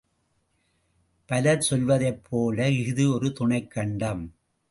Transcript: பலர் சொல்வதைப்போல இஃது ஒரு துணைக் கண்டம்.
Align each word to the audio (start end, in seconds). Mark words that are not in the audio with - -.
பலர் 1.25 1.67
சொல்வதைப்போல 1.69 2.65
இஃது 2.79 3.13
ஒரு 3.13 3.31
துணைக் 3.31 3.71
கண்டம். 3.71 4.35